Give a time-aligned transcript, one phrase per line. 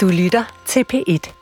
[0.00, 1.32] Du lytter til P1.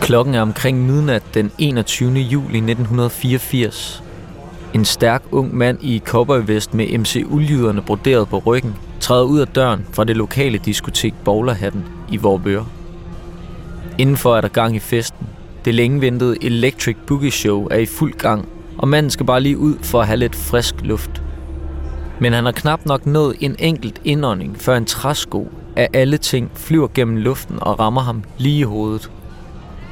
[0.00, 2.12] Klokken er omkring midnat den 21.
[2.12, 4.02] juli 1984.
[4.74, 9.46] En stærk ung mand i cowboyvest med MC Uljyderne broderet på ryggen træder ud af
[9.46, 12.66] døren fra det lokale diskotek Bowlerhatten i Vorbøre.
[13.98, 15.26] Indenfor er der gang i festen.
[15.64, 18.48] Det længe ventede Electric Boogie Show er i fuld gang,
[18.78, 21.23] og manden skal bare lige ud for at have lidt frisk luft.
[22.18, 26.50] Men han har knap nok nået en enkelt indånding, før en træsko af alle ting
[26.54, 29.10] flyver gennem luften og rammer ham lige i hovedet.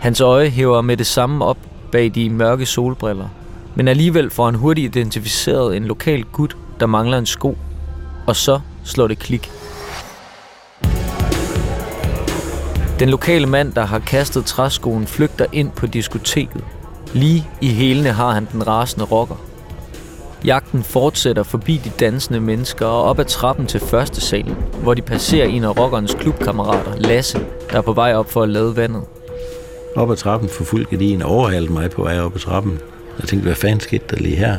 [0.01, 1.59] Hans øje hæver med det samme op
[1.93, 3.29] bag de mørke solbriller,
[3.75, 7.59] men alligevel får han hurtigt identificeret en lokal gut, der mangler en sko,
[8.27, 9.51] og så slår det klik.
[12.98, 16.65] Den lokale mand, der har kastet træskoen, flygter ind på diskoteket.
[17.12, 19.52] Lige i hælene har han den rasende rocker.
[20.45, 25.03] Jagten fortsætter forbi de dansende mennesker og op ad trappen til første salen, hvor de
[25.03, 27.39] passerer en af rockernes klubkammerater, Lasse,
[27.71, 29.03] der er på vej op for at lade vandet.
[29.97, 32.79] Op ad trappen forfulgte de en overhalte mig på vej op ad trappen.
[33.19, 34.57] Jeg tænkte, hvad fanden skete der lige her?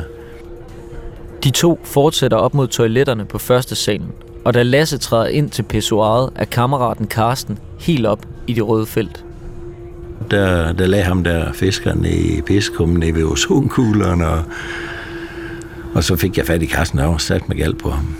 [1.44, 4.12] De to fortsætter op mod toiletterne på første salen,
[4.44, 8.86] og da Lasse træder ind til pissoiret, er kammeraten Karsten helt op i det røde
[8.86, 9.24] felt.
[10.30, 14.42] Der, der lagde ham der fiskeren i piskummen nede ved ozonkugleren, og,
[15.94, 18.14] og så fik jeg fat i Karsten og sat mig galt på ham.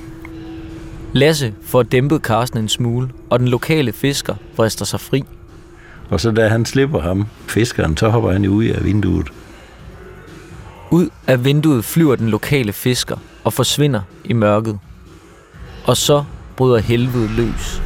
[1.13, 5.25] Lasse får dæmpet Karsten en smule, og den lokale fisker vrister sig fri.
[6.11, 9.27] Og så da han slipper ham, fiskeren, så hopper han ud af vinduet.
[10.91, 14.79] Ud af vinduet flyver den lokale fisker og forsvinder i mørket.
[15.87, 16.25] Og så
[16.57, 17.83] bryder helvede løs.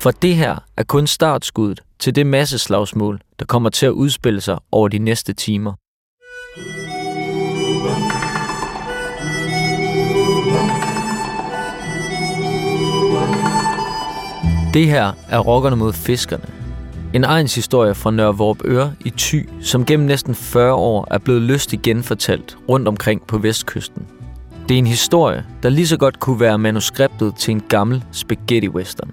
[0.00, 4.58] For det her er kun startskuddet til det masseslagsmål, der kommer til at udspille sig
[4.72, 5.72] over de næste timer.
[14.74, 16.44] Det her er rockerne mod fiskerne.
[17.14, 21.42] En egns historie fra Nørre Vorupøre i Thy, som gennem næsten 40 år er blevet
[21.42, 24.02] lystigt genfortalt rundt omkring på vestkysten.
[24.68, 28.68] Det er en historie, der lige så godt kunne være manuskriptet til en gammel spaghetti
[28.68, 29.10] western.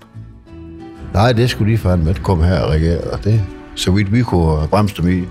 [1.13, 3.01] Nej, det skulle de fandme ikke komme her og regere.
[3.23, 3.41] Det,
[3.75, 5.23] så vidt vi kunne bremse dem i.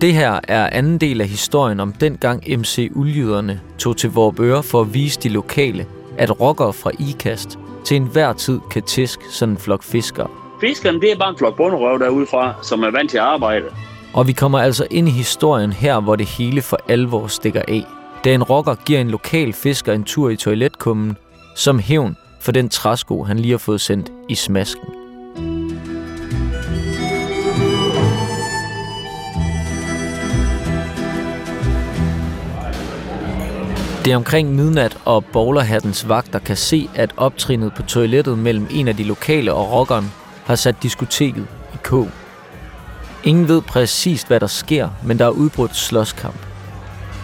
[0.00, 4.80] Det her er anden del af historien om dengang MC Uldjyderne tog til Vorupøre for
[4.80, 5.86] at vise de lokale,
[6.18, 10.28] at rockere fra IKAST til enhver tid kan tæsk sådan en flok fiskere.
[10.60, 13.64] Fiskerne, det er bare en flok bunderøv derudefra, som er vant til at arbejde.
[14.14, 17.84] Og vi kommer altså ind i historien her, hvor det hele for alvor stikker af.
[18.24, 21.16] Da en rocker giver en lokal fisker en tur i toiletkummen,
[21.56, 24.95] som hævn for den træsko, han lige har fået sendt i smasken.
[34.06, 38.88] Det er omkring midnat, og bowlerhattens vagter kan se, at optrinet på toilettet mellem en
[38.88, 40.12] af de lokale og rockeren
[40.44, 41.92] har sat diskoteket i k.
[43.24, 46.46] Ingen ved præcist, hvad der sker, men der er udbrudt slåskamp.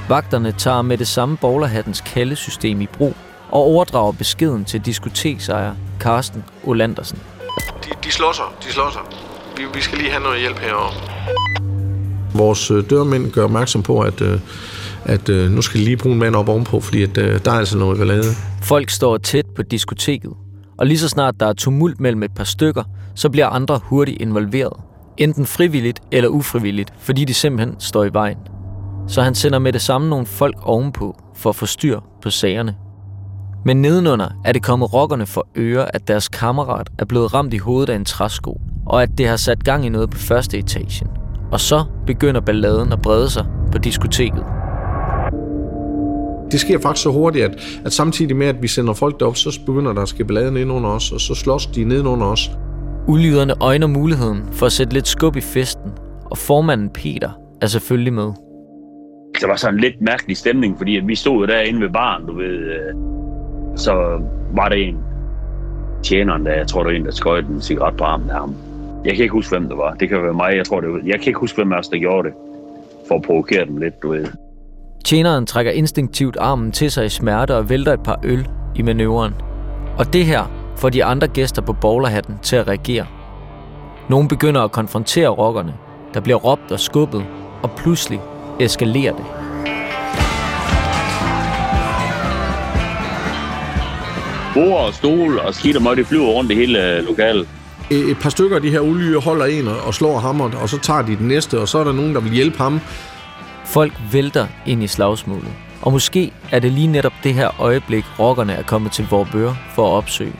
[0.09, 3.15] Vagterne tager med det samme bowlerhattens kaldesystem i brug
[3.51, 7.19] og overdrager beskeden til diskoteksejer Carsten Olandersen.
[7.85, 9.03] De, de slår sig, de slår sig.
[9.57, 11.72] Vi, vi skal lige have noget hjælp herovre.
[12.43, 14.41] Vores øh, dørmænd gør opmærksom på, at, øh,
[15.05, 17.59] at øh, nu skal de lige bruge en mand op ovenpå, fordi at, der er
[17.59, 18.25] altså noget ballade.
[18.63, 20.33] Folk står tæt på diskoteket,
[20.79, 22.83] og lige så snart der er tumult mellem et par stykker,
[23.15, 24.73] så bliver andre hurtigt involveret.
[25.19, 28.39] Enten frivilligt eller ufrivilligt, fordi de simpelthen står i vejen.
[29.09, 32.75] Så han sender med det samme nogle folk ovenpå for at få styr på sagerne.
[33.65, 37.59] Men nedenunder er det kommet rockerne for øre, at deres kammerat er blevet ramt i
[37.59, 41.22] hovedet af en træsko, og at det har sat gang i noget på første etagen.
[41.53, 44.45] Og så begynder balladen at brede sig på diskoteket.
[46.53, 49.61] Det sker faktisk så hurtigt, at, at samtidig med, at vi sender folk derop, så
[49.67, 52.51] begynder der at ske ballade ned under os, og så slås de ned under os.
[53.09, 55.91] Ulyderne øjner muligheden for at sætte lidt skub i festen,
[56.31, 57.31] og formanden Peter
[57.63, 58.33] er selvfølgelig med.
[59.41, 62.37] Der var sådan en lidt mærkelig stemning, fordi at vi stod derinde ved baren, du
[62.37, 62.59] ved.
[62.59, 62.95] øh,
[63.77, 63.93] Så
[64.55, 64.97] var der en
[66.03, 68.55] tjeneren, der jeg tror, der var en, der skøjte en cigaret på armen af ham.
[69.05, 69.95] Jeg kan ikke huske, hvem det var.
[69.95, 71.01] Det kan være mig, jeg tror det var.
[71.05, 72.37] Jeg kan ikke huske, hvem af os, der gjorde det.
[73.09, 74.27] For at provokere dem lidt, du ved.
[75.05, 79.35] Tjeneren trækker instinktivt armen til sig i smerte og vælter et par øl i manøvren.
[79.99, 83.07] Og det her får de andre gæster på bowlerhatten til at reagere.
[84.11, 85.75] Nogle begynder at konfrontere rockerne.
[86.15, 87.25] Der bliver råbt og skubbet,
[87.63, 88.21] og pludselig
[88.61, 89.25] eskalerer det.
[94.55, 97.49] Bord og stol og skidt og møg, det flyver rundt i hele øh, lokalet.
[97.93, 100.79] Et et par stykker af de her olie holder en og slår ham, og så
[100.79, 102.81] tager de den næste, og så er der nogen, der vil hjælpe ham.
[103.67, 105.53] Folk vælter ind i slagsmålet.
[105.83, 109.87] Og måske er det lige netop det her øjeblik, rockerne er kommet til Vorbøre for
[109.87, 110.33] at opsøge.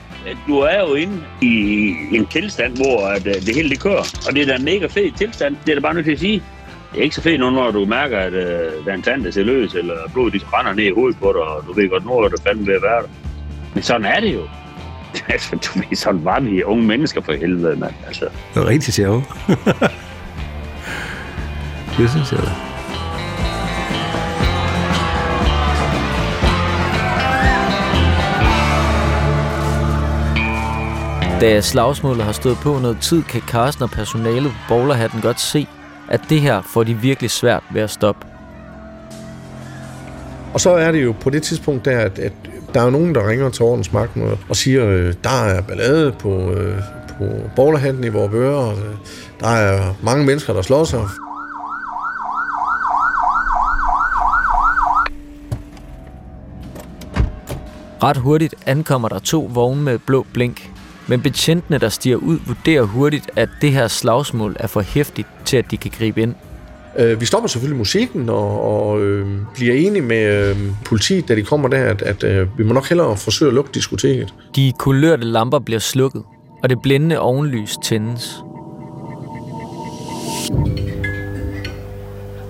[0.47, 4.05] Du er jo inde i en tilstand, hvor at, øh, det hele det kører.
[4.27, 5.55] Og det er da en mega fed tilstand.
[5.65, 6.43] Det er da bare nødt til at sige.
[6.91, 9.23] Det er ikke så fedt nu, når du mærker, at uh, der er en tand,
[9.23, 11.89] der ser løs, eller blodet de brænder ned i hovedet på dig, og du ved
[11.89, 13.07] godt, nu er det fandme ved at være der.
[13.73, 14.41] Men sådan er det jo.
[15.33, 17.93] altså, du ved, sådan var vi unge mennesker for helvede, mand.
[18.07, 18.25] Altså.
[18.25, 19.23] Det var rigtig sjovt.
[21.97, 22.49] det synes jeg da.
[31.41, 35.67] Da slagsmålet har stået på noget tid, kan Carsten og personalet på bowlerhatten godt se,
[36.09, 38.27] at det her får de virkelig svært ved at stoppe.
[40.53, 42.33] Og så er det jo på det tidspunkt der, at, at
[42.73, 46.51] der er nogen, der ringer til ordensmagten og, og siger, øh, der er ballade på,
[46.51, 47.25] øh, på
[47.55, 48.95] bowlerhatten i vores bøger, og øh,
[49.39, 51.01] der er mange mennesker, der slår sig.
[58.03, 60.69] Ret hurtigt ankommer der to vogne med blå blink,
[61.07, 65.57] men betjentene, der stiger ud, vurderer hurtigt, at det her slagsmål er for hæftigt til,
[65.57, 66.35] at de kan gribe ind.
[66.99, 71.43] Øh, vi stopper selvfølgelig musikken og, og øh, bliver enige med øh, politiet, da de
[71.43, 74.33] kommer der, at, at øh, vi må nok hellere forsøge at lukke diskoteket.
[74.55, 76.23] De kulørte lamper bliver slukket,
[76.63, 78.43] og det blændende ovenlys tændes.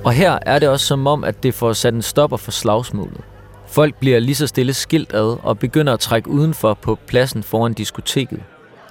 [0.04, 3.22] Og her er det også som om, at det får sat en stopper for slagsmålet.
[3.68, 7.74] Folk bliver lige så stille skilt ad og begynder at trække udenfor på pladsen foran
[7.74, 8.40] diskoteket.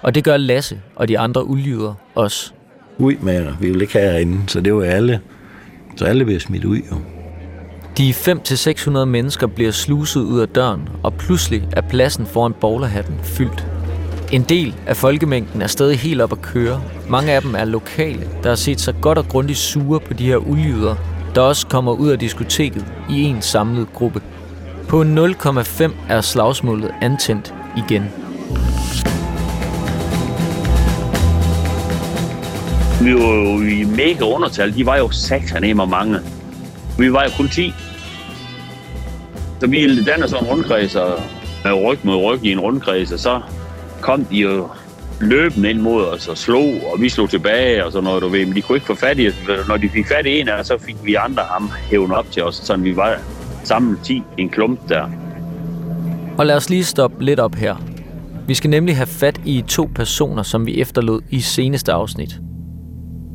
[0.03, 2.53] Og det gør Lasse og de andre ulyder også.
[2.99, 3.53] Ud med jer.
[3.61, 5.21] Vi vil ikke have herinde, så det var alle.
[5.97, 6.97] Så alle bliver smidt ud, jo.
[7.99, 13.67] De 5-600 mennesker bliver sluset ud af døren, og pludselig er pladsen foran bowlerhatten fyldt.
[14.33, 16.83] En del af folkemængden er stadig helt op at køre.
[17.09, 20.27] Mange af dem er lokale, der har set sig godt og grundigt sure på de
[20.27, 20.95] her ulyder,
[21.35, 24.21] der også kommer ud af diskoteket i en samlet gruppe.
[24.89, 28.03] På 0,5 er slagsmålet antændt igen.
[33.05, 34.75] Vi var jo i mega undertal.
[34.75, 36.19] De var jo sataneme mange.
[36.99, 37.75] Vi var jo kun 10.
[39.61, 41.21] Så vi dannede sådan en rundkreds, og
[41.65, 43.41] med ryg mod ryg i en rundkreds, og så
[44.01, 44.69] kom de jo
[45.21, 48.47] løbende ind mod os og slog, og vi slog tilbage og sådan noget, du ved.
[48.47, 49.35] Men de kunne ikke få fat i os.
[49.69, 52.31] Når de fik fat i en af os, så fik vi andre ham hævnet op
[52.31, 53.19] til os, så vi var
[53.65, 55.11] sammen 10 i en klump der.
[56.39, 57.77] Og lad os lige stoppe lidt op her.
[58.47, 62.41] Vi skal nemlig have fat i to personer, som vi efterlod i seneste afsnit.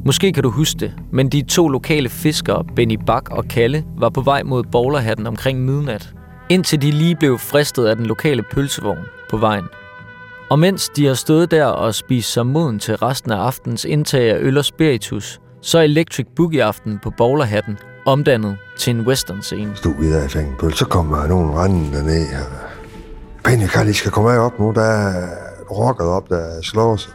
[0.08, 4.10] Måske kan du huske det, men de to lokale fiskere, Benny Bak og Kalle, var
[4.10, 6.14] på vej mod bowlerhatten omkring midnat,
[6.50, 9.00] indtil de lige blev fristet af den lokale pølsevogn
[9.30, 9.66] på vejen.
[10.50, 14.32] Og mens de har stået der og spist sig moden til resten af aftens indtag
[14.32, 19.76] af øl og spiritus, så er Electric Boogie-aften på bowlerhatten omdannet til en western scene.
[19.76, 22.28] Stod vi der i fængpøl, så kommer nogen rendende derned.
[23.44, 25.28] Benny, Kalle, I skal komme af op nu, der er
[25.72, 27.12] rocket op, der slår sig.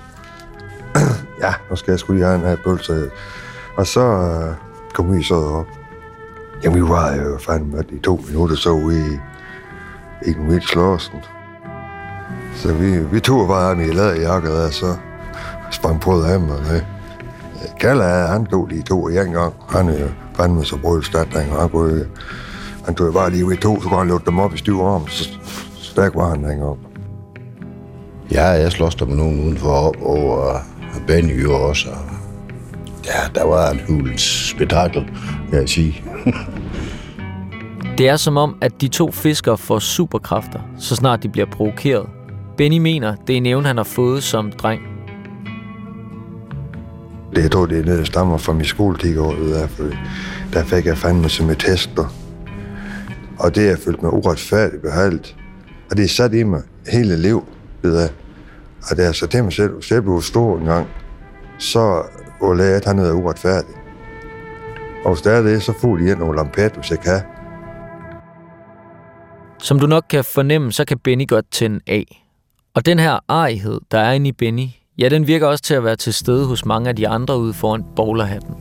[1.44, 3.10] ja, nu skal jeg sgu lige have en her pølse.
[3.76, 4.54] Og så øh,
[4.94, 5.66] kom vi så op.
[6.64, 9.18] Jamen, vi var jo øh, fandme i to minutter så ude i,
[10.30, 11.18] i den vildt slåsen.
[12.54, 14.96] Så vi, vi tog bare ham i læderjakke, og så
[15.70, 16.50] sprang på ham.
[16.50, 16.86] Og det.
[17.80, 19.54] Kalle, han tog lige to i en gang.
[19.68, 22.06] Han er øh, fandme så brølstat, og han kunne
[22.84, 25.08] han tog bare lige ved to, så kunne han lukke dem op i stiv arm.
[25.08, 25.28] Så
[25.76, 26.78] stærk var han dengang.
[28.32, 29.96] Ja, jeg slås dem med nogen udenfor op,
[30.94, 31.88] og Benny jo også.
[31.90, 31.96] Og,
[33.04, 35.04] ja, der var en hulens spektakel,
[35.50, 36.04] vil jeg sige.
[37.98, 42.06] Det er som om, at de to fiskere får superkræfter, så snart de bliver provokeret.
[42.56, 44.80] Benny mener, det er en evne, han har fået som dreng.
[47.34, 49.84] Det, jeg tror, det er noget, der stammer fra min skoletid det der, for
[50.52, 52.14] der fik jeg fandme som et tester.
[53.38, 55.36] Og det er jeg følt mig uretfærdigt behandlet.
[55.90, 57.44] Og det er sat i mig hele liv,
[57.82, 58.08] ved jeg.
[58.90, 60.88] Og det er så til mig selv, hvis jeg blev stor en gang,
[61.58, 62.02] så
[62.40, 63.74] var lære, at han er uretfærdig.
[65.04, 67.20] Og hvis der er det, så får de ind nogle lampet, hvis jeg kan.
[69.58, 72.24] Som du nok kan fornemme, så kan Benny godt tænde af.
[72.74, 74.66] Og den her arighed, der er inde i Benny,
[74.98, 77.54] ja, den virker også til at være til stede hos mange af de andre ude
[77.54, 78.54] foran bowlerhatten.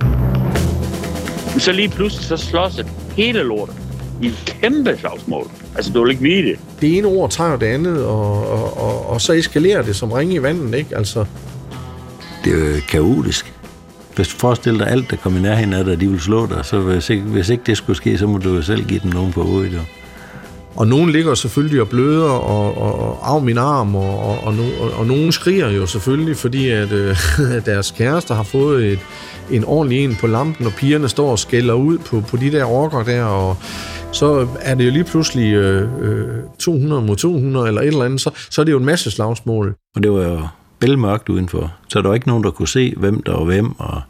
[1.57, 2.85] Så lige pludselig, så slås det
[3.15, 3.90] hele lortet
[4.21, 5.47] i et kæmpe slagsmål.
[5.75, 6.59] Altså, du vil ikke vide det.
[6.81, 10.33] Det ene ord tager det andet, og, og, og, og så eskalerer det som ringe
[10.35, 10.97] i vandet, ikke?
[10.97, 11.25] Altså,
[12.45, 13.53] Det er jo kaotisk.
[14.15, 16.65] Hvis du forestiller dig alt, der kommer i nærheden af dig, de vil slå dig,
[16.65, 19.11] så hvis ikke, hvis ikke det skulle ske, så må du jo selv give dem
[19.11, 19.73] nogen på hovedet.
[19.73, 19.79] Jo.
[20.75, 24.55] Og nogen ligger selvfølgelig og bløder og, og, og af min arm, og, og, og,
[24.81, 27.15] og, og nogen skriger jo selvfølgelig, fordi at, øh,
[27.65, 28.99] deres kærester har fået et,
[29.51, 32.65] en ordentlig en på lampen, og pigerne står og skælder ud på, på de der
[32.65, 33.57] orker der, og
[34.11, 36.27] så er det jo lige pludselig øh, øh
[36.59, 39.75] 200 mod 200 eller et eller andet, så, så er det jo en masse slagsmål.
[39.95, 40.41] Og det var jo
[40.79, 44.01] bælmørkt udenfor, så der var ikke nogen, der kunne se, hvem der var hvem, og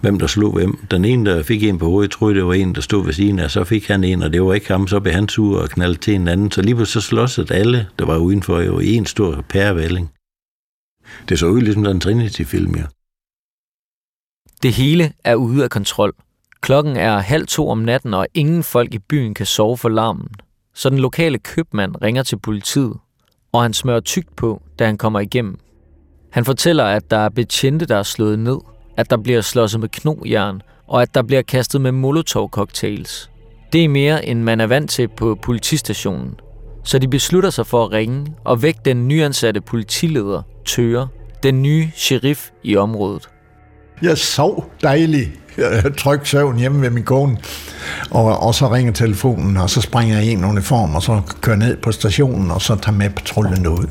[0.00, 0.86] hvem der slog hvem.
[0.90, 3.38] Den ene, der fik en på hovedet, troede, det var en, der stod ved siden
[3.38, 5.68] af, så fik han en, og det var ikke ham, så blev han sur og
[5.68, 6.50] knaldet til en anden.
[6.50, 10.10] Så lige pludselig så slåsede alle, der var udenfor, jo i en stor pærevælling.
[11.28, 12.84] Det så ud ligesom en Trinity-film, ja.
[14.62, 16.14] Det hele er ude af kontrol.
[16.60, 20.28] Klokken er halv to om natten, og ingen folk i byen kan sove for larmen.
[20.74, 22.94] Så den lokale købmand ringer til politiet,
[23.52, 25.58] og han smører tykt på, da han kommer igennem.
[26.30, 28.58] Han fortæller, at der er betjente, der er slået ned,
[28.96, 33.30] at der bliver slåsset med knogjern, og at der bliver kastet med molotov-cocktails.
[33.72, 36.34] Det er mere, end man er vant til på politistationen.
[36.84, 41.08] Så de beslutter sig for at ringe og vække den nyansatte politileder, Tøre,
[41.42, 43.28] den nye sheriff i området.
[44.02, 45.30] Jeg sov dejligt
[45.98, 47.38] tryg søvn hjemme ved min kone,
[48.10, 51.56] og, og så ringer telefonen, og så springer jeg i en uniform, og så kører
[51.56, 53.86] ned på stationen, og så tager med patruljen ud.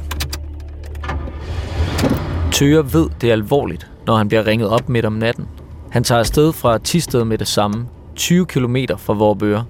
[2.51, 5.45] Tøre ved, det er alvorligt, når han bliver ringet op midt om natten.
[5.91, 7.85] Han tager afsted fra Tisted med det samme,
[8.15, 9.65] 20 km fra Vorbøre,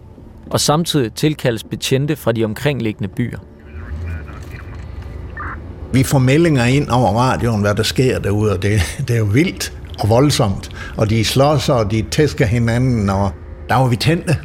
[0.50, 3.40] og samtidig tilkaldes betjente fra de omkringliggende byer.
[5.94, 9.26] Vi får meldinger ind over radioen, hvad der sker derude, og det, det er jo
[9.26, 10.72] vildt og voldsomt.
[10.98, 13.32] Og de slås, og de tæsker hinanden, og
[13.70, 14.38] der var vi tændte.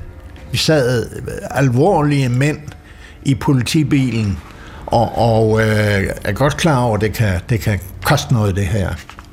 [0.52, 2.59] Vi sad øh, alvorlige mænd
[3.23, 4.38] i politibilen,
[4.87, 8.66] og, og øh, er godt klar over, at det kan, det kan koste noget, det
[8.66, 8.88] her.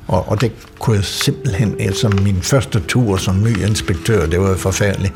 [0.08, 4.56] Og, og det kunne jeg simpelthen, altså min første tur som ny inspektør, det var
[4.56, 5.14] forfærdeligt.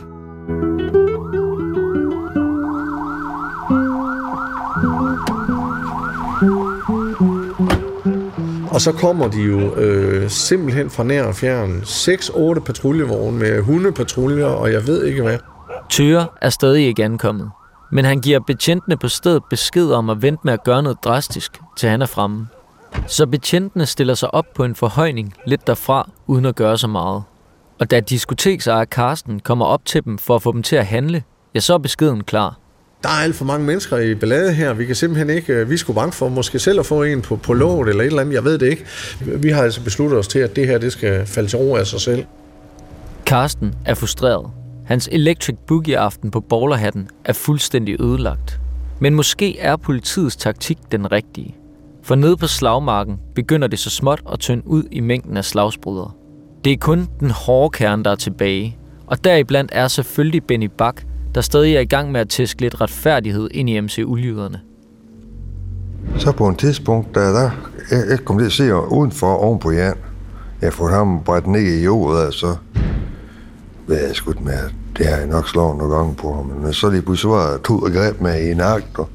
[8.71, 14.47] Og så kommer de jo øh, simpelthen fra nær og fjern 6-8 patruljevogne med hundepatruljer,
[14.47, 15.39] og jeg ved ikke hvad.
[15.91, 17.51] Thyre er stadig ikke ankommet,
[17.93, 21.61] men han giver betjentene på stedet besked om at vente med at gøre noget drastisk,
[21.77, 22.47] til han er fremme.
[23.07, 27.23] Så betjentene stiller sig op på en forhøjning lidt derfra, uden at gøre så meget.
[27.81, 31.23] Og da diskoteksejer Karsten kommer op til dem for at få dem til at handle,
[31.55, 32.59] ja, så er beskeden klar.
[33.03, 34.73] Der er alt for mange mennesker i ballade her.
[34.73, 37.37] Vi kan simpelthen ikke, øh, vi skulle bange for måske selv at få en på,
[37.37, 38.35] på låget eller et eller andet.
[38.35, 38.87] Jeg ved det ikke.
[39.21, 41.87] Vi har altså besluttet os til, at det her det skal falde til ro af
[41.87, 42.25] sig selv.
[43.27, 44.51] Karsten er frustreret.
[44.87, 48.61] Hans Electric Boogie-aften på bowlerhatten er fuldstændig ødelagt.
[49.01, 51.57] Men måske er politiets taktik den rigtige.
[52.05, 56.11] For nede på slagmarken begynder det så småt at tynde ud i mængden af slagsbrydere.
[56.65, 58.79] Det er kun den hårde kerne, der er tilbage.
[59.07, 61.03] Og deriblandt er selvfølgelig Benny Bak,
[61.35, 64.61] der stadig er i gang med at tæske lidt retfærdighed ind i MC Ulydderne.
[66.17, 67.51] Så på en tidspunkt, da der,
[67.91, 69.95] jeg, jeg kom til at se udenfor oven på Jan.
[70.63, 72.57] Jeg får ham bredt ned i jordet, og så
[73.87, 74.59] ved jeg skudt med,
[74.99, 76.47] det har jeg nok slået nogle gange på ham.
[76.47, 79.09] Men så lige pludselig var jeg tog og greb med i en akt, og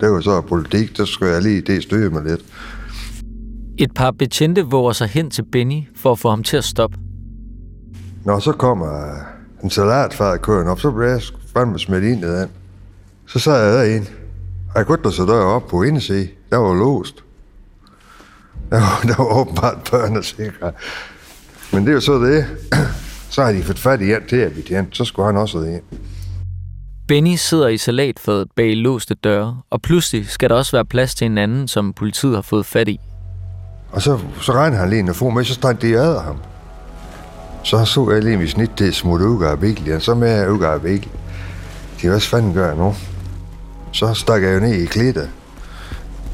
[0.00, 2.44] det var så politik, der skulle jeg lige det støde mig lidt.
[3.78, 6.98] Et par betjente våger sig hen til Benny for at få ham til at stoppe.
[8.24, 9.14] Når så kommer
[9.62, 11.20] en salatfad køren op, så blev jeg
[11.56, 12.48] fandme smidt ind i den.
[13.26, 14.06] Så sad jeg derinde,
[14.74, 16.28] og jeg kunne ikke så dør op på indersiden.
[16.50, 17.24] Der var låst.
[18.70, 20.72] Der var, der var åbenbart børn og sikre.
[21.72, 22.46] Men det er jo så det.
[23.30, 25.82] Så har de fået fat i en til at betjent, så skulle han også ind.
[27.08, 31.24] Benny sidder i salatfadet bag låste døre, og pludselig skal der også være plads til
[31.24, 33.00] en anden, som politiet har fået fat i.
[33.92, 36.36] Og så, så regner han lige en få med, så står de ad ham.
[37.62, 40.48] Så så jeg lige mit snit til at smutte ud af og så med at
[40.48, 41.10] ud af bilen.
[42.02, 42.94] De hvad fanden gør jeg nu?
[43.92, 45.26] Så stak jeg jo ned i klitter.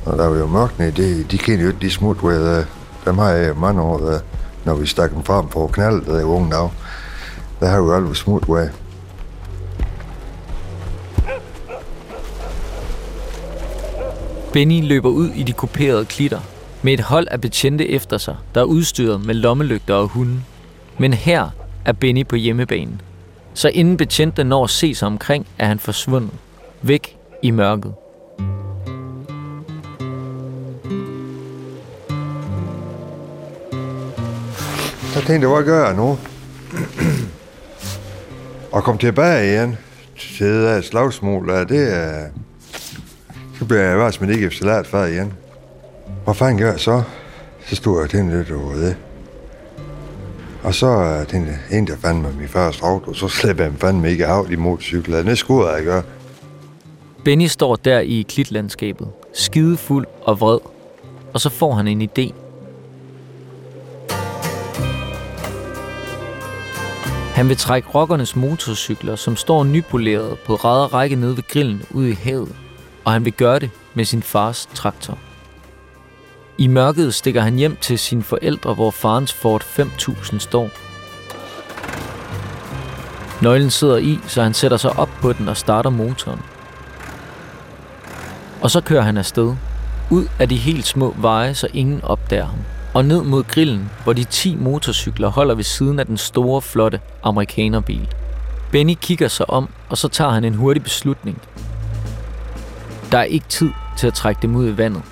[0.07, 2.59] Og der var jo mørkt ned, de, de kender jo ikke de smut, hvor jeg,
[2.59, 2.64] øh,
[3.05, 4.21] dem har jeg mange år, øh,
[4.64, 6.69] når vi stak dem frem på knaldet, der i unge dag.
[7.61, 8.69] Der har jo aldrig smut, hvor
[14.52, 16.40] Benny løber ud i de kuperede klitter
[16.82, 20.42] med et hold af betjente efter sig, der er udstyret med lommelygter og hunde.
[20.99, 21.49] Men her
[21.85, 23.00] er Benny på hjemmebanen.
[23.54, 26.30] Så inden betjente når at se sig omkring, er han forsvundet.
[26.82, 27.94] Væk i mørket.
[35.14, 36.18] Så tænkte jeg, hvad gør jeg nu?
[38.73, 39.78] og kom tilbage igen
[40.38, 42.26] til det slagsmål, det er...
[43.62, 45.33] Så bliver jeg bare smidt ikke salat før igen.
[46.25, 47.02] Hvad fanden gør jeg så?
[47.66, 48.97] Så stod jeg og tænkte lidt over det.
[50.62, 53.73] Og så øh, tænkte jeg, en der fandt mig min første auto, så slæber jeg
[53.78, 55.26] fandme ikke af i motorcyklen.
[55.26, 56.02] Det skulle jeg gøre.
[57.25, 60.59] Benny står der i klitlandskabet, skidefuld og vred,
[61.33, 62.35] og så får han en idé.
[67.35, 72.07] Han vil trække rockernes motorcykler, som står nypoleret på ræd række nede ved grillen ud
[72.07, 72.54] i havet,
[73.04, 75.18] og han vil gøre det med sin fars traktor.
[76.59, 80.71] I mørket stikker han hjem til sine forældre, hvor farens Ford 5000 står.
[83.42, 86.40] Nøglen sidder i, så han sætter sig op på den og starter motoren.
[88.61, 89.54] Og så kører han afsted,
[90.11, 92.59] ud af de helt små veje, så ingen opdager ham,
[92.94, 97.00] og ned mod grillen, hvor de 10 motorcykler holder ved siden af den store, flotte
[97.23, 98.09] amerikanerbil.
[98.73, 101.42] Benny kigger sig om, og så tager han en hurtig beslutning.
[103.12, 105.02] Der er ikke tid til at trække dem ud i vandet.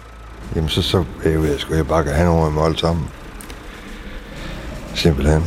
[0.56, 3.04] Jamen, så, så jeg ved, skulle jeg bare have over i mål sammen.
[4.94, 5.42] Simpelthen.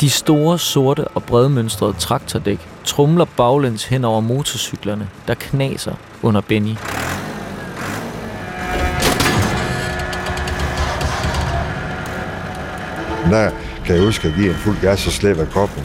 [0.00, 6.74] De store, sorte og bredmønstrede traktordæk trumler baglæns hen over motorcyklerne, der knaser under Benny.
[13.30, 13.50] Der
[13.84, 15.84] kan jeg huske at give en fuld gas og slæbe af koppen.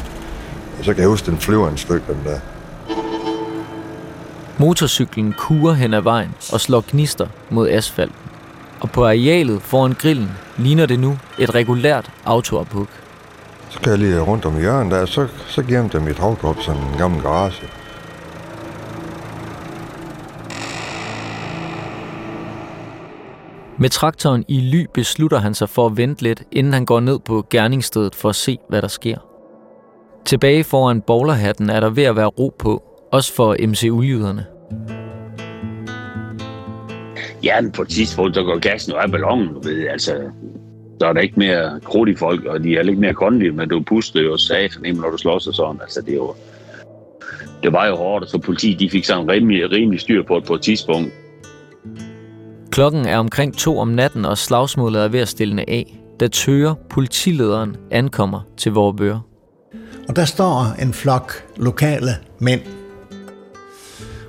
[0.79, 2.39] Og så kan jeg huske, den flyver en stykke, den der.
[4.59, 8.15] Motorcyklen kurer hen ad vejen og slår gnister mod asfalten.
[8.79, 12.87] Og på arealet foran grillen ligner det nu et regulært autoophug.
[13.69, 16.81] Så kan jeg lige rundt om hjørnet der, så, så gemte jeg mit hoved sådan
[16.81, 17.67] en gammel garage.
[23.79, 27.19] Med traktoren i ly beslutter han sig for at vente lidt, inden han går ned
[27.19, 29.17] på gerningsstedet for at se, hvad der sker.
[30.25, 34.45] Tilbage foran bowlerhatten er der ved at være ro på, også for MC-uljyderne.
[37.43, 40.11] Ja, men på et tidspunkt, så går gassen og er ballonen, du ved, altså,
[40.99, 43.69] så er der ikke mere krudt i folk, og de er lidt mere kondige, men
[43.69, 46.35] du puster jo satan når du slås og sådan, altså det er jo,
[47.63, 50.53] det var jo hårdt, så politiet de fik sådan rimelig, rimelig styr på det på
[50.53, 51.13] et tidspunkt.
[52.71, 56.73] Klokken er omkring to om natten, og slagsmålet er ved at stille af, da Tøger,
[56.89, 59.21] politilederen, ankommer til Vorbøre.
[60.09, 62.09] Og der står en flok lokale
[62.39, 62.61] mænd.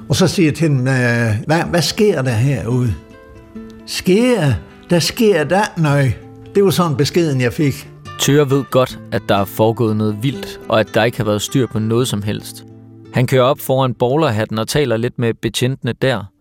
[0.08, 2.94] Og så siger jeg til dem, hvad, hvad sker der herude?
[3.86, 4.52] Sker?
[4.90, 6.12] Der sker der noget.
[6.54, 7.90] Det var sådan beskeden, jeg fik.
[8.20, 11.42] Tøre ved godt, at der er foregået noget vildt, og at der ikke har været
[11.42, 12.64] styr på noget som helst.
[13.12, 16.24] Han kører op foran bowlerhatten og taler lidt med betjentene der–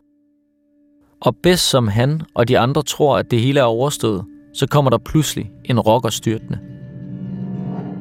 [1.21, 4.89] og bedst som han og de andre tror, at det hele er overstået, så kommer
[4.89, 6.59] der pludselig en rocker styrtende.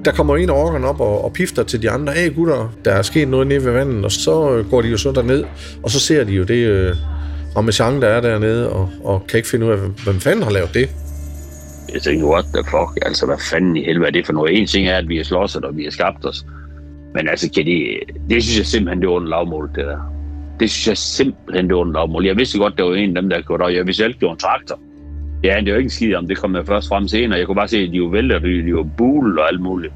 [0.07, 2.13] Der kommer en af op og, og pifter til de andre.
[2.13, 4.97] Hey gutter, der er sket noget nede ved vandet, og så øh, går de jo
[4.97, 5.45] så derned,
[5.83, 6.95] og så ser de jo det øh,
[7.57, 10.71] ramachan, der er dernede, og, og kan ikke finde ud af, hvem fanden har lavet
[10.75, 10.89] det.
[11.95, 13.07] Jeg tænkte, what the fuck?
[13.07, 14.59] Altså, hvad fanden i helvede er det for noget?
[14.61, 16.47] En ting er, at vi har slået og vi har skabt os.
[17.15, 17.99] Men altså, kan de,
[18.31, 19.99] det synes jeg simpelthen, det er under lavmål, det der.
[20.61, 22.27] Det synes jeg simpelthen, det var en lavmål.
[22.27, 23.75] Jeg vidste godt, det var en af dem, der gjorde det.
[23.75, 24.79] Jeg vidste selv, gjorde en traktor.
[25.45, 27.39] Ja, det er jo ikke en skid om, det kom jeg først frem senere.
[27.39, 29.93] Jeg kunne bare se, at de var vælter, de var bule og alt muligt.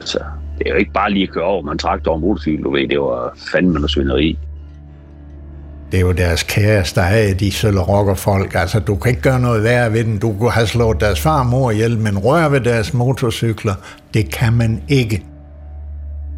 [0.00, 0.18] Så
[0.58, 2.70] det er jo ikke bare lige at køre over med en traktor og motorcykel, du
[2.70, 2.88] ved.
[2.88, 4.38] Det var fandme noget svineri.
[5.92, 7.80] Det er jo deres kæreste, der er de sølle
[8.16, 8.54] folk.
[8.54, 10.18] Altså, du kan ikke gøre noget værre ved dem.
[10.18, 13.74] Du kunne have slået deres far og mor ihjel, men røre ved deres motorcykler,
[14.14, 15.24] det kan man ikke.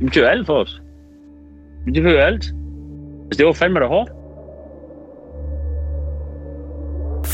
[0.01, 0.83] Det er alt for os.
[1.87, 2.35] Det jo alt.
[3.25, 4.11] Altså, det var fandme da hårdt.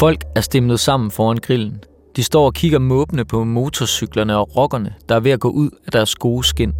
[0.02, 1.80] Folk er stemlet sammen foran grillen.
[2.16, 5.70] De står og kigger måbne på motorcyklerne og rockerne, der er ved at gå ud
[5.86, 6.72] af deres gode skin.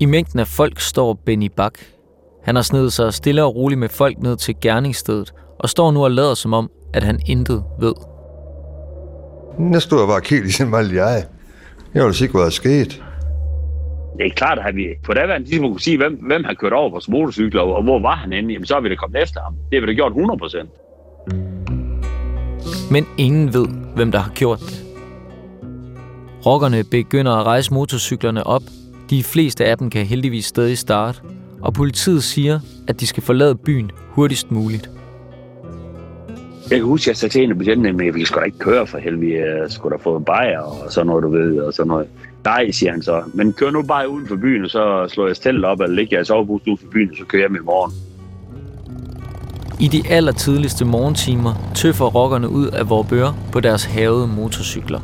[0.00, 1.78] I mængden af folk står Benny Bak.
[2.44, 6.04] Han har snedet sig stille og roligt med folk ned til gerningsstedet, og står nu
[6.04, 7.94] og lader som om, at han intet ved.
[9.72, 11.24] Jeg stod bare kiggede i sin jeg.
[11.94, 13.04] Jeg ville sige, hvad der er sket
[14.18, 16.90] det er klart, at vi på daværende tidspunkt kunne sige, hvem, hvem har kørt over
[16.90, 19.54] vores motorcykler, og hvor var han henne, jamen så har vi da kommet efter ham.
[19.70, 20.70] Det har vi da gjort 100 procent.
[22.90, 24.84] Men ingen ved, hvem der har gjort det.
[26.46, 28.62] Rockerne begynder at rejse motorcyklerne op.
[29.10, 31.18] De fleste af dem kan heldigvis stadig starte.
[31.60, 34.90] Og politiet siger, at de skal forlade byen hurtigst muligt.
[36.70, 38.58] Jeg kan huske, at jeg sagde til en af betjentene, at vi skal da ikke
[38.58, 39.32] køre for helvede.
[39.32, 42.06] jeg øh, skulle da få en bajer og sådan noget, du ved, og sådan noget.
[42.44, 43.22] Nej, siger han så.
[43.34, 46.16] Men kør nu bare uden for byen, og så slår jeg stillet op, eller ligger
[46.16, 48.07] jeg i sovebus uden for byen, og så kører jeg med i morgen.
[49.80, 55.00] I de allertidligste morgentimer tøffer rockerne ud af Vorbør på deres havede motorcykler.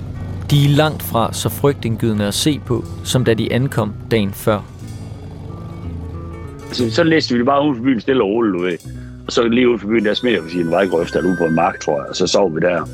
[0.50, 4.60] De er langt fra så frygtindgydende at se på, som da de ankom dagen før.
[6.72, 8.78] Så, så læste vi bare ud for byen stille og roligt, du ved.
[9.26, 11.44] Og så lige ud for byen, der smed jeg på sin vejgrøft, der ude på
[11.44, 12.08] en mark, tror jeg.
[12.08, 12.88] Og så sov vi der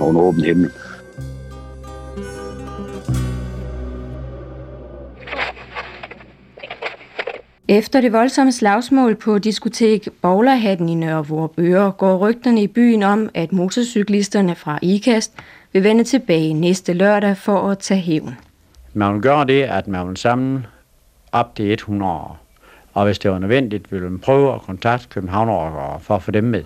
[0.00, 0.70] under åben himmel.
[7.68, 13.30] Efter det voldsomme slagsmål på diskotek Bowlerhatten i Nørre Vorupøre går rygterne i byen om,
[13.34, 15.32] at motorcyklisterne fra IKAST
[15.72, 18.36] vil vende tilbage næste lørdag for at tage hævn.
[18.94, 20.66] Man vil gøre det, at man vil samle
[21.32, 22.38] op til 100 år.
[22.92, 26.44] Og hvis det var nødvendigt, vil man prøve at kontakte Københavnere for at få dem
[26.44, 26.64] med.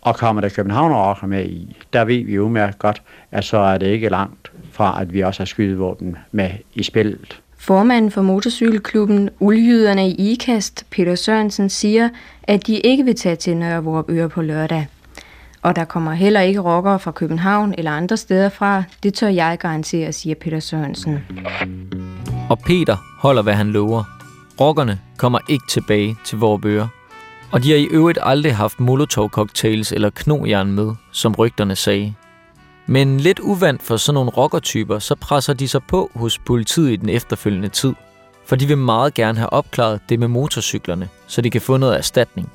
[0.00, 3.86] Og kommer der Københavnere med i, der ved vi jo godt, at så er det
[3.86, 7.41] ikke langt fra, at vi også har skydevåben med i spillet.
[7.62, 12.08] Formanden for motorcykelklubben Uljyderne i IKAST, Peter Sørensen, siger,
[12.42, 14.86] at de ikke vil tage til Nørre på lørdag.
[15.62, 18.82] Og der kommer heller ikke rockere fra København eller andre steder fra.
[19.02, 21.18] Det tør jeg garantere, siger Peter Sørensen.
[22.50, 24.04] Og Peter holder, hvad han lover.
[24.60, 26.88] Rockerne kommer ikke tilbage til Vorupøre.
[27.52, 32.14] Og de har i øvrigt aldrig haft molotov-cocktails eller knojern med, som rygterne sagde.
[32.86, 36.96] Men lidt uvandt for sådan nogle rockertyper, så presser de sig på hos politiet i
[36.96, 37.94] den efterfølgende tid.
[38.46, 41.96] For de vil meget gerne have opklaret det med motorcyklerne, så de kan få noget
[41.96, 42.52] erstatning.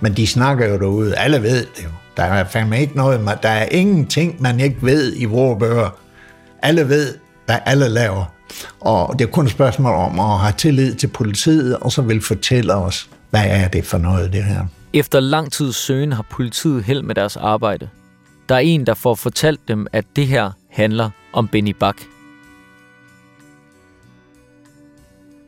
[0.00, 1.14] Men de snakker jo derude.
[1.14, 1.88] Alle ved det jo.
[2.16, 3.38] Der er fandme ikke noget.
[3.42, 5.92] Der er ingenting, man ikke ved i vores
[6.62, 7.14] Alle ved,
[7.46, 8.24] hvad alle laver.
[8.80, 12.22] Og det er kun et spørgsmål om at have tillid til politiet, og så vil
[12.22, 14.64] fortælle os, hvad er det for noget, det her.
[14.92, 17.88] Efter lang tids søgen har politiet held med deres arbejde.
[18.50, 21.96] Der er en, der får fortalt dem, at det her handler om Benny Bak.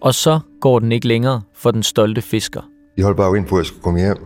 [0.00, 2.60] Og så går den ikke længere for den stolte fisker.
[2.96, 4.16] De holdt bare ind på, at jeg skulle komme hjem.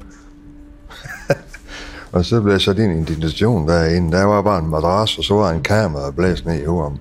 [2.12, 4.12] og så blev jeg sat ind i en indignation derinde.
[4.12, 7.00] Der var bare en madras, og så var en kamera, blæst ned i hovedet.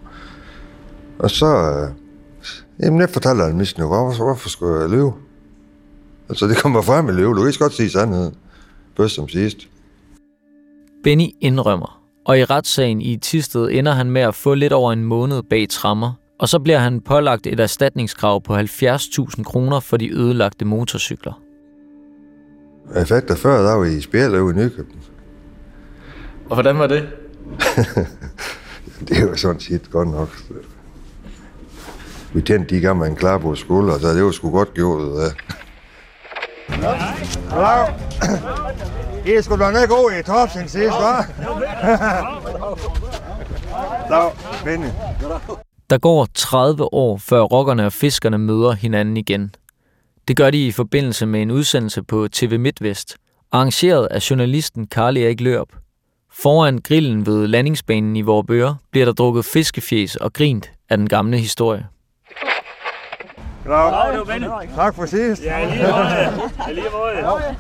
[1.20, 1.46] Og så...
[1.46, 1.90] Øh,
[2.84, 5.12] jamen, jeg fortalte han misten jo, hvorfor, hvorfor skulle jeg løbe?
[6.30, 7.36] Altså, det kommer frem i løve.
[7.36, 8.36] Du kan godt sige sandheden.
[8.98, 9.68] Først som sidst.
[11.06, 15.04] Benny indrømmer, og i retssagen i Tisted ender han med at få lidt over en
[15.04, 20.14] måned bag trammer, og så bliver han pålagt et erstatningskrav på 70.000 kroner for de
[20.14, 21.42] ødelagte motorcykler.
[22.96, 25.02] Jeg fik der før, der var i spjæl i Nykøben.
[26.50, 27.08] Og hvordan var det?
[29.08, 30.30] det var sådan set godt nok.
[32.34, 35.02] Vi tændte de gamle med en klar på skulder, så det var sgu godt gjort.
[35.02, 35.45] Ja.
[36.70, 37.94] Hallo?
[39.26, 41.24] I er sgu da god i topsen sidst, hva'?
[44.10, 44.32] Dag,
[44.64, 44.88] Benny.
[45.90, 49.56] Der går 30 år, før rockerne og fiskerne møder hinanden igen.
[50.28, 53.18] Det gør de i forbindelse med en udsendelse på TV MidtVest,
[53.52, 55.70] arrangeret af journalisten Karl Erik Lørup.
[56.32, 61.38] Foran grillen ved landingsbanen i Vorbøre bliver der drukket fiskefjes og grint af den gamle
[61.38, 61.88] historie.
[63.66, 64.12] Goddag.
[64.12, 64.48] det var Benny.
[64.76, 65.44] Tak for sidst.
[65.44, 65.96] Ja, lige måde.
[66.68, 67.56] Ja, lige måde.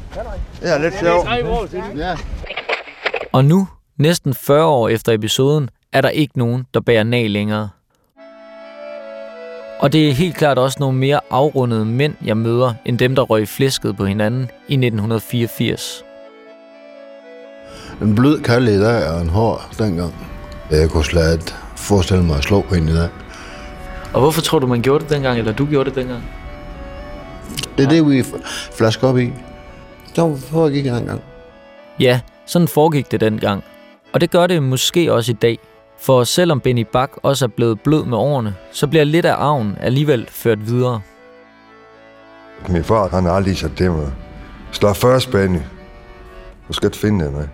[0.61, 1.73] Det er lidt sjovt.
[1.97, 2.17] Ja.
[3.33, 7.69] Og nu, næsten 40 år efter episoden, er der ikke nogen, der bærer nag længere.
[9.79, 13.21] Og det er helt klart også nogle mere afrundede mænd, jeg møder, end dem, der
[13.21, 16.03] røg flæsket på hinanden i 1984.
[18.01, 20.13] En blød i dag og en hård dengang.
[20.71, 23.09] Jeg kunne slet forestille mig at slå på en i dag.
[24.15, 26.23] Og hvorfor tror du, man gjorde det dengang, eller du gjorde det dengang?
[27.78, 28.23] Det er det, vi
[28.73, 29.34] flasker op i.
[30.13, 31.21] Så foregik det dengang.
[31.99, 33.63] Ja, sådan foregik det dengang.
[34.13, 35.60] Og det gør det måske også i dag.
[35.99, 39.78] For selvom Benny Bak også er blevet blød med årene, så bliver lidt af arven
[39.82, 41.01] alligevel ført videre.
[42.69, 44.08] Min far, han har aldrig sat det med.
[44.71, 45.60] Slå først, Benny.
[46.67, 47.49] Du skal ikke finde det,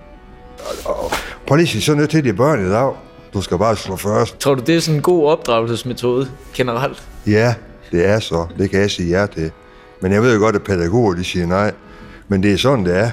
[1.48, 2.94] Prøv lige at sige sådan noget til de børn i dag.
[3.34, 4.40] Du skal bare slå først.
[4.40, 7.04] Tror du, det er sådan en god opdragelsesmetode generelt?
[7.28, 7.56] Ja,
[7.92, 8.48] det er så.
[8.58, 9.52] Det kan jeg sige ja til.
[10.02, 11.72] Men jeg ved jo godt, at pædagoger de siger nej.
[12.28, 13.12] Men det er sådan, det er.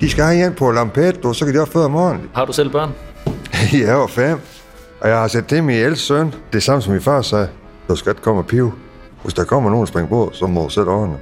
[0.00, 2.30] De skal have hjem på lampet, og så kan de føde om morgenen.
[2.34, 2.90] Har du selv børn?
[3.72, 4.38] jeg er fem.
[5.00, 6.26] Og jeg har set det med ældste søn.
[6.26, 7.48] Det er samme som min far sagde.
[7.88, 8.72] Du skal ikke komme og pive.
[9.22, 11.16] Hvis der kommer nogen spring på, så må du sætte årene.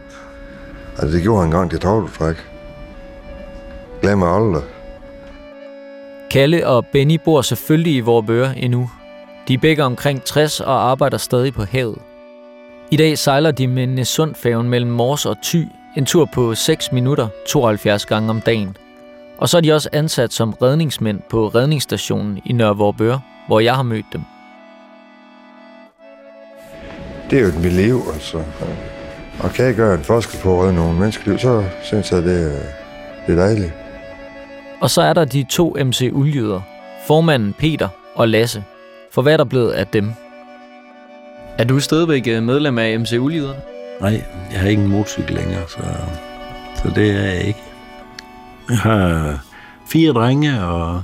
[0.99, 2.37] Altså, det gjorde han engang til tavletræk.
[4.03, 4.63] Glem aldrig.
[6.31, 8.91] Kalle og Benny bor selvfølgelig i Vorbøre endnu.
[9.49, 11.99] De er begge omkring 60 og arbejder stadig på havet.
[12.91, 15.65] I dag sejler de med Nesundfærgen mellem Mors og Thy,
[15.97, 18.77] en tur på 6 minutter 72 gange om dagen.
[19.39, 23.75] Og så er de også ansat som redningsmænd på redningsstationen i Nørre Vorbøre, hvor jeg
[23.75, 24.21] har mødt dem.
[27.31, 28.43] Det er jo et mit liv, altså.
[29.41, 32.43] Og kan jeg gøre en forskel på at redde nogle menneskeliv, så synes jeg, det
[32.43, 32.59] er,
[33.27, 33.88] det er dejligt.
[34.81, 36.61] Og så er der de to MC Uljyder,
[37.07, 38.65] formanden Peter og Lasse.
[39.13, 40.13] For hvad er der blevet af dem?
[41.59, 43.61] Er du stadigvæk øh, medlem af MC Uljyderne?
[44.01, 45.79] Nej, jeg har ikke en motorcykel længere, så,
[46.83, 47.63] så det er jeg ikke.
[48.71, 49.39] Jeg har
[49.87, 51.03] fire drenge og,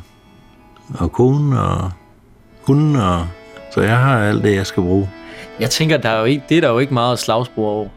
[0.98, 1.90] og kone og
[2.62, 3.26] hunden, og,
[3.74, 5.10] så jeg har alt det, jeg skal bruge.
[5.60, 7.88] Jeg tænker, der er jo ikke, det er der jo ikke meget slagsbrug over.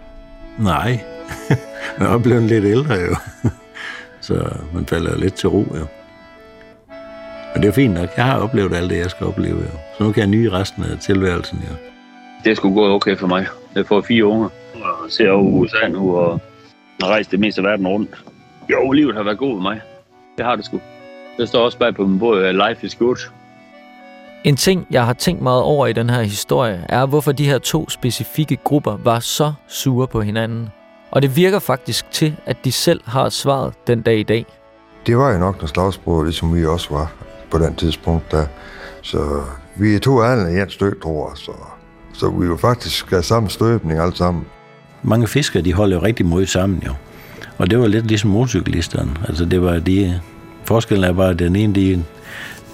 [0.57, 0.99] Nej,
[1.99, 3.15] man er blevet lidt ældre jo.
[4.27, 5.85] Så man falder lidt til ro jo.
[7.53, 8.09] Men det er fint nok.
[8.17, 9.77] Jeg har oplevet alt det, jeg skal opleve jo.
[9.97, 11.75] Så nu kan jeg nyde resten af tilværelsen jo.
[12.43, 13.45] Det er sgu gået okay for mig.
[13.75, 16.41] Jeg får fire unger og ser over USA nu og
[17.01, 18.25] har rejst det meste af verden rundt.
[18.71, 19.81] Jo, livet har været god med mig.
[20.37, 20.81] Det har det sgu.
[21.37, 23.17] Det står også bag på min bog, Life is good.
[24.43, 27.57] En ting, jeg har tænkt meget over i den her historie, er, hvorfor de her
[27.57, 30.69] to specifikke grupper var så sure på hinanden.
[31.11, 34.45] Og det virker faktisk til, at de selv har svaret den dag i dag.
[35.07, 37.11] Det var jo nok noget slagsbror, ligesom vi også var
[37.51, 38.31] på den tidspunkt.
[38.31, 38.45] Der.
[39.01, 39.41] Så
[39.75, 41.37] vi er to andre i en stød, tror jeg.
[41.37, 41.51] Så,
[42.13, 44.45] så vi jo faktisk af samme støbning alle sammen.
[45.03, 46.93] Mange fiskere, de holder jo rigtig meget sammen jo.
[47.57, 49.11] Og det var lidt ligesom motorcyklisterne.
[49.27, 50.21] Altså det var de...
[50.63, 52.03] Forskellen er bare, at den ene, de,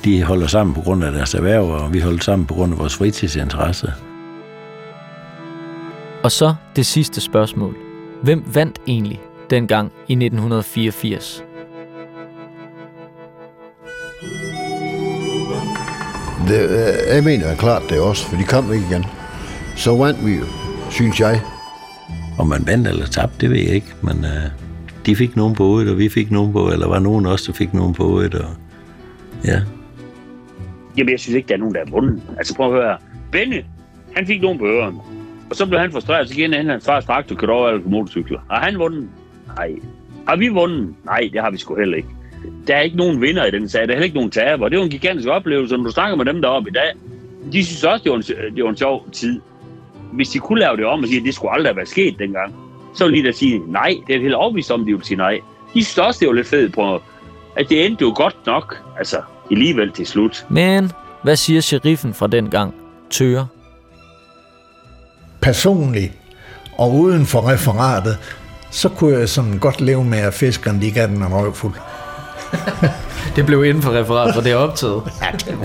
[0.03, 2.79] de holder sammen på grund af deres erhverv, og vi holder sammen på grund af
[2.79, 3.93] vores fritidsinteresse.
[6.23, 7.82] Og så det sidste spørgsmål.
[8.23, 11.43] Hvem vandt egentlig dengang i 1984?
[16.47, 19.05] Det, øh, jeg mener klart det er også, for de kom ikke igen.
[19.75, 20.45] Så vandt vi jo,
[20.89, 21.41] synes jeg.
[22.39, 24.51] Om man vandt eller tabte, det ved jeg ikke, men uh,
[25.05, 27.57] de fik nogen på et, og vi fik nogen på, eller var nogen også, der
[27.57, 28.49] fik nogen på et, og
[29.45, 29.61] ja.
[30.97, 32.21] Jamen, jeg synes ikke, der er nogen, der er vundet.
[32.37, 32.97] Altså, prøv at høre.
[33.31, 33.65] Benne,
[34.15, 35.12] han fik nogen på ørerne.
[35.53, 37.81] Og så blev han frustreret, så gik han hen hans fars traktor kørte over alle
[37.85, 38.39] motorcykler.
[38.51, 39.09] Har han vundet?
[39.57, 39.71] Nej.
[40.27, 40.95] Har vi vundet?
[41.05, 42.09] Nej, det har vi sgu heller ikke.
[42.67, 43.81] Der er ikke nogen vinder i den sag.
[43.81, 44.69] Der er heller ikke nogen taber.
[44.69, 45.77] Det var en gigantisk oplevelse.
[45.77, 46.91] Når du snakker med dem deroppe i dag,
[47.51, 49.41] de synes også, det var en, det var en sjov tid.
[50.13, 52.19] Hvis de kunne lave det om og sige, at det skulle aldrig have været sket
[52.19, 52.55] dengang,
[52.95, 53.95] så ville de da sige nej.
[54.07, 55.39] Det er helt overbevist om, de ville sige nej.
[55.73, 57.01] De synes også, det var lidt fedt på,
[57.55, 58.83] at det endte jo godt nok.
[58.97, 60.45] Altså, alligevel til slut.
[60.49, 60.91] Men
[61.23, 62.73] hvad siger sheriffen fra den gang?
[65.43, 66.13] Personligt
[66.77, 68.17] og uden for referatet,
[68.71, 71.73] så kunne jeg sådan godt leve med, at fiskerne de gav den en røvfuld.
[73.35, 75.03] det blev inden for referat, for det er optaget.
[75.21, 75.57] ja, det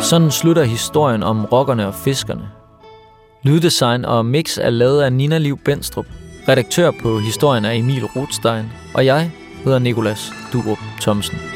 [0.00, 2.48] Sådan slutter historien om rockerne og fiskerne.
[3.42, 6.06] Lyddesign og mix er lavet af Nina Liv Benstrup.
[6.48, 8.64] Redaktør på historien er Emil Rothstein.
[8.94, 9.30] Og jeg
[9.64, 11.55] hedder Nikolas Durup Thomsen.